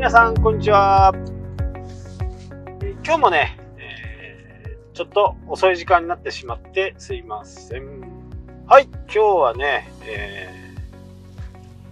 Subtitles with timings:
[0.00, 1.12] 皆さん、こんにちは。
[3.04, 8.00] 今日もね、えー、ちょっと遅い時間になってしまってすいません。
[8.66, 10.74] はい、今日はね、え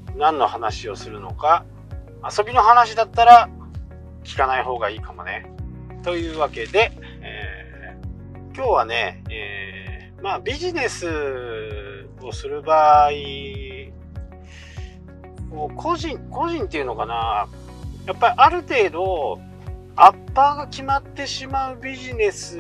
[0.07, 1.67] ー、何の話をするのか、
[2.25, 3.51] 遊びの話だったら
[4.25, 5.53] 聞かない方がいいかもね。
[6.03, 11.07] というわけで、えー、今日はね、え、まあビジネス
[12.23, 13.11] をする場合、
[15.77, 17.49] 個人、個人っていうのかな、
[18.09, 19.39] やっぱりある程度、
[19.95, 22.59] アッパーが決まってしまうビジネス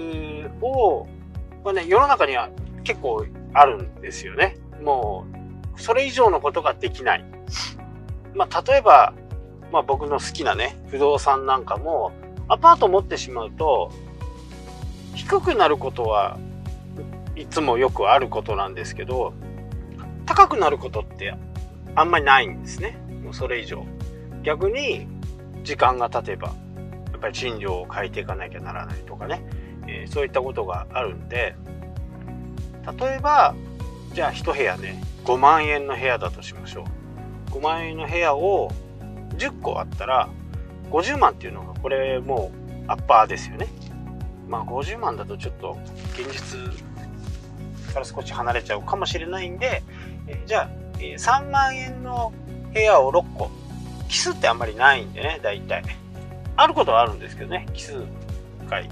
[0.61, 1.07] を、
[1.65, 2.51] まあね、世の中には
[2.85, 4.59] 結構あるんですよね。
[4.83, 5.25] も
[5.75, 7.25] う、それ以上のことができない。
[8.35, 9.15] まあ、例えば、
[9.73, 12.13] まあ僕の好きなね、不動産なんかも、
[12.49, 13.91] アパート持ってしまうと、
[15.15, 16.39] 低くなることは
[17.37, 19.33] いつもよくあることなんですけど、
[20.27, 21.35] 高くなることって
[21.95, 22.99] あんまりないんですね。
[23.25, 23.87] もうそれ以上。
[24.43, 25.07] 逆に、
[25.69, 26.55] 時間が経てば、や
[27.19, 29.45] っぱり賃料を変えていかなきゃならないとかね、
[29.87, 31.57] えー、そういったことがあるんで、
[32.99, 33.55] 例えば、
[34.15, 36.87] じゃあ1部屋ね、5万円の部屋だとしましょ
[37.51, 37.51] う。
[37.51, 38.73] 5万円の部屋を
[39.37, 40.31] 10個あったら、
[40.91, 42.51] 50万っていうのが、これも
[42.89, 43.69] うアッパーですよね。
[44.49, 45.77] まあ50万だとちょっと
[46.15, 46.59] 現実
[47.93, 49.83] から少し離れちゃうかもしれないんで、
[50.29, 52.33] えじゃあ、え3万円の
[52.73, 53.51] 部屋を6個
[54.09, 55.83] 奇数ってあんまりないんでね、大体。
[56.57, 58.05] あることはあるんですけどね、奇数
[58.69, 58.89] 回っ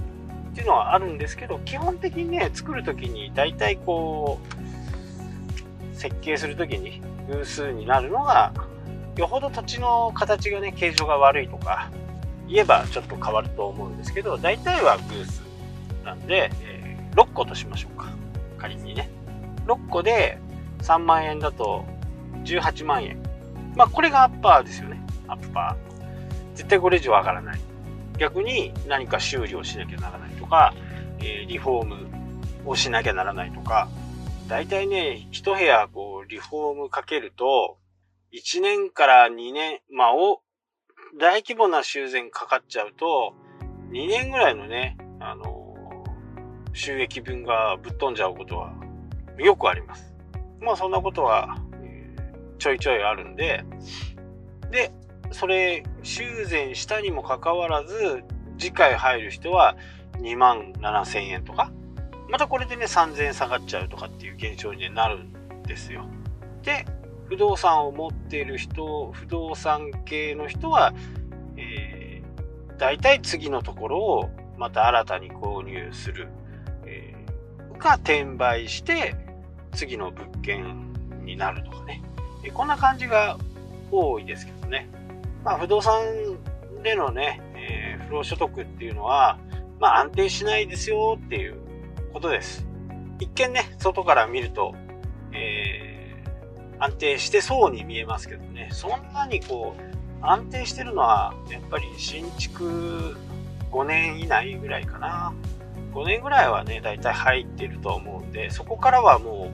[0.54, 4.38] ていうのはあるんですけど、基本的にね、作るときに大体こ
[5.92, 8.52] う、設計するときに偶数になるのが、
[9.16, 11.90] よほど土地の形がね、形状が悪いとか、
[12.48, 15.42] 言えばちょっと変わると思うんですけど、大体は偶数
[16.04, 18.06] なんで、えー、6個としましょうか。
[18.58, 19.10] 仮にね。
[19.66, 20.38] 6個で
[20.82, 21.84] 3万円だと
[22.44, 23.18] 18万円。
[23.74, 24.95] まあ、これがアッパーですよね。
[25.28, 26.54] アッパー。
[26.54, 27.60] 絶対これ以上上がらない。
[28.18, 30.74] 逆に何か修理をしなきゃならないとか、
[31.18, 33.88] えー、リフォームをしなきゃならないとか、
[34.48, 37.78] 大体ね、一部屋こう、リフォームかけると、
[38.32, 40.40] 1年から2年、まあ、お、
[41.18, 43.34] 大規模な修繕かかっちゃうと、
[43.90, 45.74] 2年ぐらいのね、あの、
[46.72, 48.74] 収益分がぶっ飛んじゃうことは
[49.38, 50.14] よくあります。
[50.60, 52.14] まあそんなことは、え、
[52.58, 53.64] ちょいちょいあるんで、
[54.70, 54.92] で、
[55.32, 58.24] それ修繕したにもかかわらず
[58.58, 59.76] 次回入る人は
[60.18, 61.70] 2万7000円とか。
[62.28, 66.06] またこれでね3000円下がっちゃうとかっていう現象になるんですよ。
[66.62, 66.84] で
[67.28, 70.92] 不動産を持っている人不動産系の人は、
[71.56, 76.28] えー、大体次のところをまた新たに購入する、
[76.84, 79.14] えー、か転売して
[79.72, 80.92] 次の物件
[81.24, 82.02] になるとかね、
[82.44, 83.36] え、こんな感じが
[83.90, 84.88] 多いですけどね。
[85.46, 86.02] まあ、不動産
[86.82, 89.38] でのね、えー、不労所得っていうのは、
[89.78, 91.60] まあ、安定しないですよっていう
[92.12, 92.66] ことです。
[93.20, 94.74] 一見ね、外から見ると、
[95.32, 99.80] えー、安定してそうに見えますけどね、そんなにこう、
[100.20, 103.16] 安定してるのは、やっぱり新築
[103.70, 105.32] 5年以内ぐらいかな。
[105.94, 109.52] 5年ぐらいはね、だいたい入ってると思うんで、そこからはも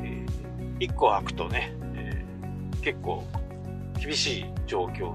[0.00, 3.24] う、えー、1個開くとね、えー、結構
[4.00, 5.14] 厳しい状況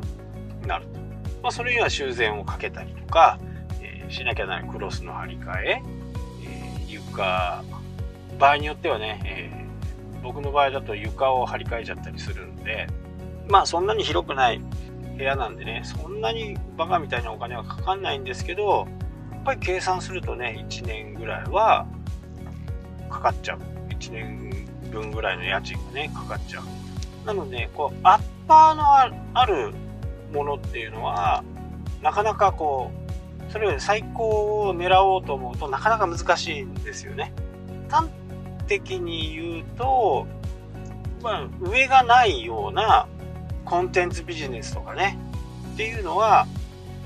[0.61, 0.99] になると。
[1.41, 3.39] まあ、それには修繕をかけたりとか、
[3.81, 5.81] えー、しなきゃならないクロスの張り替え、
[6.43, 7.63] えー、床、
[8.39, 12.87] 場合によってはね、えー、僕の場合だと床を張り替えちゃったりするんで、
[13.47, 14.61] まあそんなに広くない
[15.17, 18.87] 部屋なんでね、そんなにバカみたいなお金はかかんないんですけど、
[19.31, 21.87] やっぱり計算するとね、1年ぐらいは
[23.09, 23.59] かかっちゃう。
[23.89, 26.84] 1年分ぐらいの家賃がね、かかっちゃう。
[27.25, 28.93] なので、こう、アッパーの
[29.33, 29.73] ある
[30.33, 31.43] ものっていうのは、
[32.01, 32.91] なかなかこ
[33.49, 37.33] う、それより最高を狙おうと思うとなかなか難しいんですよね。
[37.89, 38.07] 端
[38.67, 40.27] 的に言うと、
[41.21, 43.07] まあ、上がないような
[43.63, 45.17] コンテンツビジネスとかね、
[45.73, 46.47] っていうのは、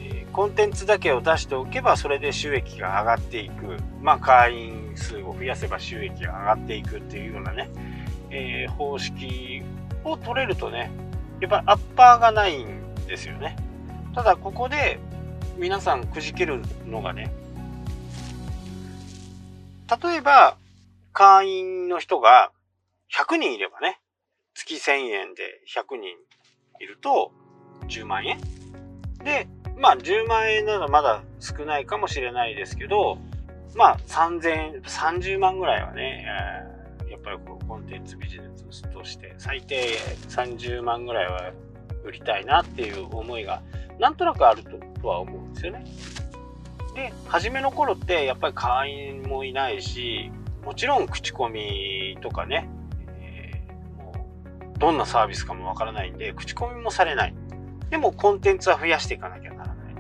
[0.02, 3.78] えコンテンツだけを出しておけば、それで収益が上がっていく。
[4.02, 7.70] まあ、会員数を増やせば収益が上がっていくっていうようなね、
[8.30, 9.64] えー、方式
[10.04, 10.92] を取れるとね、
[11.42, 13.56] やっぱアッパーがないんですよね。
[14.14, 15.00] ただここで
[15.58, 17.32] 皆さんくじけるのがね、
[20.04, 20.58] 例えば
[21.14, 22.52] 会員の人が
[23.14, 24.00] 100人いればね、
[24.54, 26.10] 月1000円で100人
[26.80, 27.32] いると
[27.88, 28.40] 10万円
[29.24, 29.48] で、
[29.78, 33.18] まあ10万円ならまだ少ないかもしれないですけど、
[33.76, 36.26] まあ3000、30万ぐらいはね、
[37.10, 39.98] やっぱりこうコンテンツビジネスとして最低
[40.30, 41.52] 30万ぐらいは
[42.04, 43.62] 売りたいなっていう思いが
[44.00, 44.64] なんとなくある
[45.02, 45.86] とは思うんですよね。
[46.96, 50.32] で、初めの頃ってやっぱり会員もいないし、
[50.64, 52.70] もちろん口コミとかね、
[53.22, 54.14] えー、も
[54.76, 57.34] うどんなサービスかもわからないんで、口コミもされない。
[57.90, 59.96] でもコンテンツは増やしていかなきゃならない。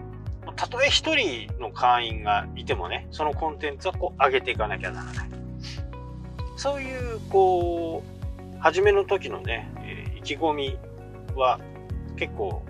[0.56, 5.30] たとえ一人の会員がいてもね、そのコンテンツはこう上げていかなきゃならない。
[6.60, 10.78] そういう、こう、初めの時のね、え、意気込み
[11.34, 11.58] は
[12.18, 12.64] 結構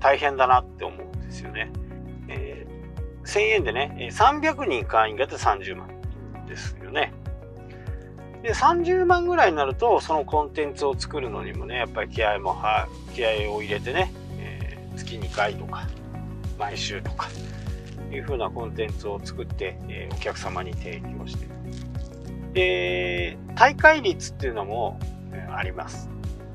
[0.00, 1.70] 大変だなって思うんですよね。
[2.26, 5.88] えー、1000円でね、300人会員がいて30万
[6.48, 7.12] ですよね。
[8.42, 12.56] で、30万ぐらいになると、そのコンテンツを作るのにもね、やっぱり気合も、
[13.14, 15.86] 気合を入れてね、えー、月2回とか、
[16.58, 17.28] 毎週とか、
[18.10, 21.46] いう風なコンテンツを作って、えー、お客様に提供して
[22.58, 24.98] で、大会率っていうのも、
[25.54, 26.10] あります。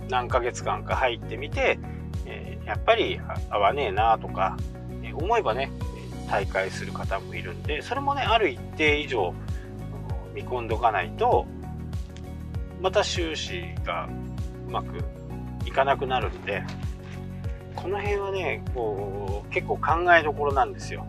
[0.09, 1.79] 何ヶ月間か入ってみて、
[2.25, 4.57] え、やっぱり合わねえなとか、
[5.01, 5.71] え思えばね、
[6.29, 9.33] 大会する方もいるんで、それもね、ある一定以上
[10.33, 11.45] 見込んどかないと、
[12.81, 14.09] また収支が
[14.67, 14.97] うまく
[15.65, 16.63] いかなくなるんで、
[17.77, 21.07] この辺はね、こう、結構考えどころなんですよ。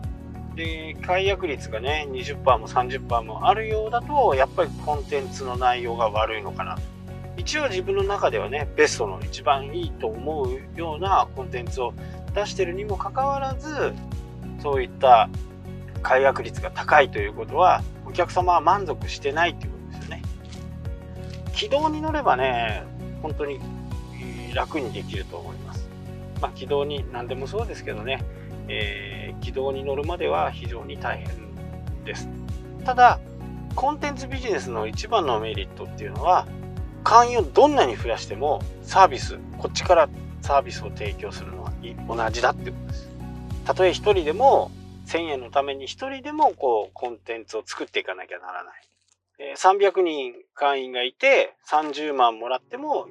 [0.55, 6.77] で、解約率がね、20%も30%もあるようだと、やっぱりコンテンツの内容が悪いのかな。
[7.37, 11.93] 一応自分の中ではね、ベストの一番いいと思うようなコンテンツを
[12.33, 13.93] 出してるにもかかわらず、
[14.59, 15.29] そういった
[16.01, 20.21] 解約率が高いということは、お客様は満足してないっていうことですよね。
[21.53, 22.83] 軌道に乗ればね、
[23.21, 23.59] 本当に
[24.53, 25.89] 楽にできると思います。
[26.41, 28.23] まあ、軌道に何でもそうですけどね、
[28.67, 32.27] えー、軌道に乗るまでは非常に大変です。
[32.83, 33.19] ただ、
[33.75, 36.47] コンテンツビジネスの一番のメリットっていうのは、
[37.03, 40.09] 会員をどんなに増やしてもサービス、こっちから
[40.41, 41.71] サービスを提供するのは
[42.07, 43.09] 同じだってことです。
[43.65, 44.71] たとえ一人でも
[45.05, 49.55] 1000円のために一人でもこうコンテンツを作っていかなきゃならない。
[49.55, 53.07] 300人会員がいて30万もらっても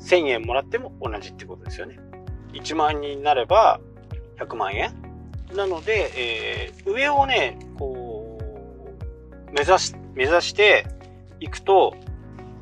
[0.00, 1.98] 1000円もらっても同じってことですよね。
[2.52, 3.80] 1万人になれば
[4.38, 5.11] 100万円
[5.54, 10.86] なので、えー、上をね、こう、目指し、目指して
[11.40, 11.94] いくと、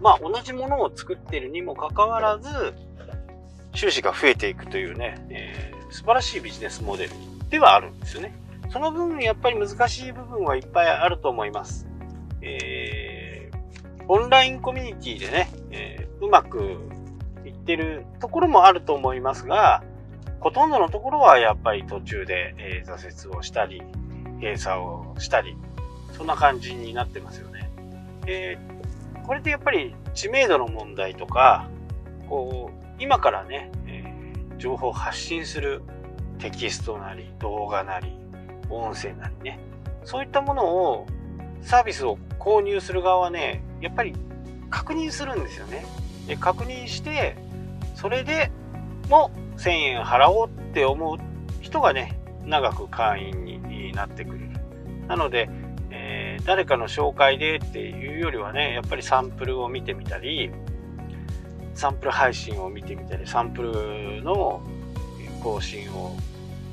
[0.01, 2.49] まあ同じものを作ってるにもかかわらず、
[3.75, 7.11] 収支が増えていくというね、えー、素晴らしいビジネスモデル
[7.49, 8.35] ではあるんですよね。
[8.71, 11.87] その分、やっぱり難しい部分はいっぱいあると思います。
[12.43, 16.79] えー、オンラインコミュニティでね、えー、うまく
[17.45, 19.83] いってるところもあると思いますが、
[20.41, 23.83] ほとんどのところはやっぱり途中で、えー、挫折をしたり、
[24.41, 25.55] 閉鎖をしたり、
[26.13, 27.71] そんな感じになってますよね。
[28.27, 31.69] えー、これってやっぱり知名度の問題とか、
[32.29, 35.83] こう、今からね、えー、情報を発信する
[36.39, 38.09] テキストなり、動画なり、
[38.71, 39.61] 音声なりね、
[40.05, 41.07] そういったものを、
[41.61, 44.15] サービスを購入する側はね、やっぱり
[44.71, 45.85] 確認するんですよね。
[46.27, 47.37] で確認して、
[47.95, 48.51] それで
[49.11, 51.19] も1000円払おうって思う
[51.61, 54.51] 人がね、長く会員になってくれる。
[55.07, 55.51] なので、
[55.91, 60.51] えー、誰かの紹介でっていうよりはね、やっぱりサンプルを見てみたり、
[61.75, 64.63] サンプル配信を見てみたり、サンプルの
[65.43, 66.17] 更新を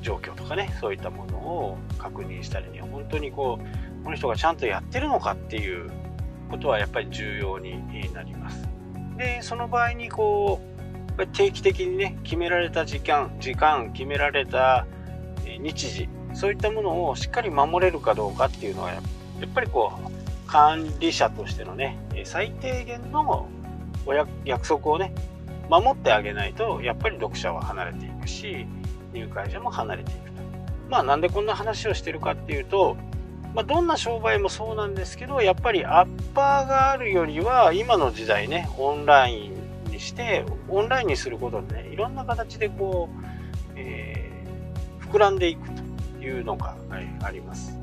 [0.02, 5.92] 状況とかね、そういったものを確認したりには、本当にこう、この人がちゃんとやってるのかっていう
[6.50, 8.66] ことはやっぱり重要になります。
[9.18, 10.77] で、その場合にこう、
[11.26, 14.86] 定期的にね、決められた時間、時間、決められた
[15.60, 20.12] 日時、そういったものをしっかり守れるかどうかっていうのは、やっぱりこう、
[20.48, 23.48] 管理者としてのね、最低限の
[24.06, 24.14] お
[24.46, 25.14] 約束をね、
[25.70, 28.68] 守ってあげないと、やっぱり読者は離れていくし、
[29.14, 30.38] 入会者も離れていくと。
[30.90, 32.96] まあなんでこんな話をしてるかっていうと、
[33.54, 39.54] まあ、どんな商売もそうなんですけど、やっぱりアッパーがあるよりは、今の時代ね、オンライン
[39.98, 43.26] にしてオンラインにすることでねいろんな形でこう、
[43.76, 47.78] えー、膨らんでいくというのが、はい、あります。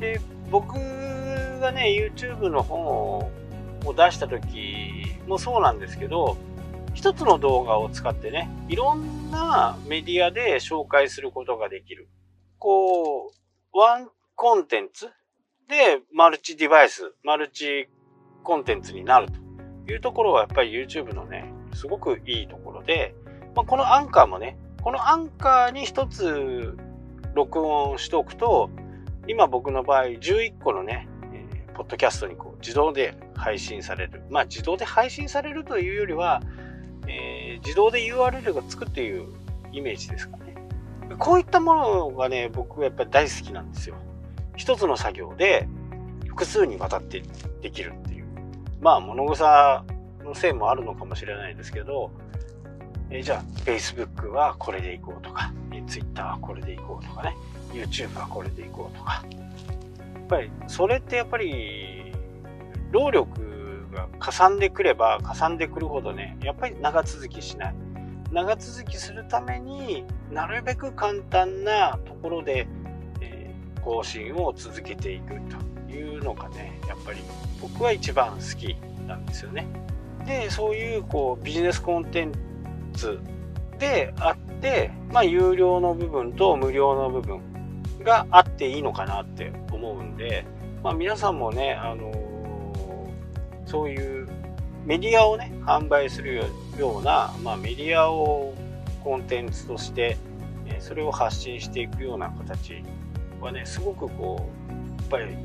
[0.00, 0.20] で
[0.50, 3.30] 僕がね YouTube の本を
[3.94, 6.38] 出した時もそうなんですけど
[6.94, 12.08] 一つの動画を使ってねいろんなメディアで紹介することができる。
[12.58, 13.30] こ
[13.74, 15.06] うワンコンテンツ
[15.68, 17.88] でマルチデバイスマルチ
[18.42, 19.28] コンテンツになる
[19.86, 23.14] というところはやっぱり YouTube のねすごくいいところで、
[23.54, 26.76] まあ、このアンカーもね、このアンカーに一つ
[27.34, 28.68] 録音しておくと、
[29.28, 34.22] 今僕の場合11個のね、えー、ポッドキャストにこう自動で配信される。
[34.28, 36.42] まあ自動で配信されるというよりは、
[37.06, 39.28] えー、自動で URL がつくっていう
[39.70, 40.56] イメージですかね。
[41.18, 43.94] こういったものがね、僕はやっぱり大好きなんですよ。
[44.56, 45.68] 一つの作業で
[46.26, 47.22] 複数にわたって
[47.62, 48.26] できるっていう。
[48.80, 49.84] まあ、物草
[50.28, 52.10] のせいもあるのかもしれないですけど、
[53.10, 57.36] えじゃあ、Facebook はこれでいこうとかえ、Twitter はこれでいこうとかね、
[57.72, 59.24] YouTube はこれでいこうとか。
[60.14, 62.12] やっぱり、それってやっぱり、
[62.90, 67.74] 労力がかさんでくれば、かさんでくるほどね、やっぱり長続きしない。
[68.30, 72.68] 長続きするためになるべく簡単なところで、
[73.22, 75.40] えー、更新を続けていく
[75.86, 77.20] というのがねやっぱり
[77.60, 79.66] 僕は一番好きなんですよね。
[80.28, 82.32] でそういうこうビジネスコンテン
[82.92, 83.18] ツ
[83.78, 87.40] であって、まあ、有料の部分と無料の部分
[88.02, 90.44] があっていいのかなって思うんで、
[90.84, 94.28] まあ、皆さんもね、あのー、そういう
[94.84, 96.42] メディアをね販売する
[96.78, 98.54] ような、まあ、メディアを
[99.02, 100.18] コンテンツとして、
[100.80, 102.82] それを発信していくような形
[103.40, 105.36] はねすごくこうやっぱり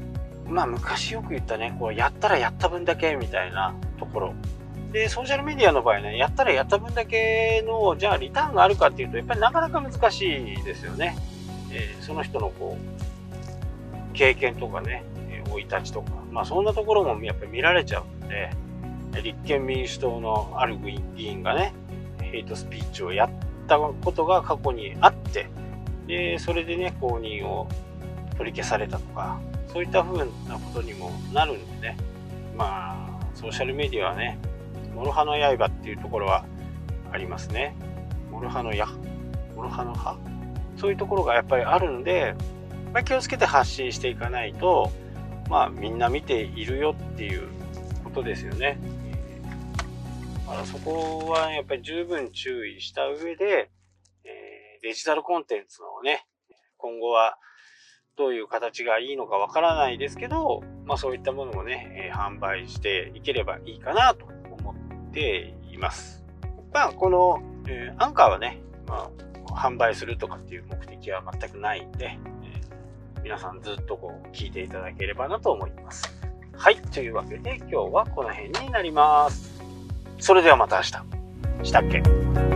[0.45, 4.33] まあ昔よく言ったねこうやったらやった分だけみたいなところ
[4.93, 11.17] でソーシャルメディアの場合ねやったらやった分だけのじゃあリターンがあるかっていうとやっぱりなかなか難しいですよね、
[11.71, 15.03] えー、その人のこう経験とかね
[15.47, 16.11] 生い立ちとか。
[16.31, 18.49] まあそんなところもやっぱり見られちゃうんで
[19.21, 21.73] 立憲民主党のある議員がね、
[22.19, 23.29] ヘイトスピーチをやっ
[23.67, 25.47] たことが過去にあって、
[26.07, 27.67] で、それでね、公認を
[28.37, 29.39] 取り消されたとか、
[29.71, 31.97] そういった風なことにもなるんでね、
[32.57, 34.37] まあ、ソーシャルメディアはね、
[34.95, 36.45] 諸刃の刃っていうところは
[37.11, 37.75] ありますね。
[38.31, 38.87] 諸刃の矢
[39.55, 40.17] 諸刃の刃
[40.77, 42.35] そういうところがやっぱりあるんで、
[42.93, 44.91] まあ、気をつけて発信していかないと、
[45.49, 47.47] まあ、みんな見ているよっていう
[48.03, 48.79] ことですよね。
[50.47, 53.71] あそこはやっぱり十分注意した上で、
[54.23, 56.25] え、デジタルコンテンツのね、
[56.77, 57.37] 今後は
[58.17, 64.32] どういう形がいいのかわからないですけど、まあそういったものもね、え、販売していければいいかなと
[65.13, 66.23] ています。
[66.73, 69.09] まあこの、えー、アンカーはね、ま
[69.47, 72.17] あ販売するとかっていう目的は全くないんで、
[73.15, 76.11] えー、皆さんずっとこう聞いていただければなと思います。
[76.55, 76.77] はい。
[76.77, 79.61] というわけで今日はこの辺になります。
[80.19, 80.91] それではまた明日。
[81.63, 82.52] したっけ？